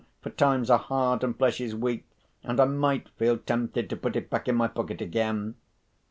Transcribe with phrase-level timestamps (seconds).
[0.23, 2.07] For times are hard, and flesh is weak;
[2.43, 5.53] and I might feel tempted to put it back in my pocket again."